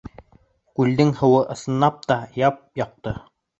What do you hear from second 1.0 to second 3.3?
һыуы ысынлап та яп-яҡты.